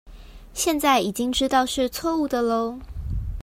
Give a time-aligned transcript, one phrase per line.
[0.55, 2.79] 現在已經知道是錯誤的囉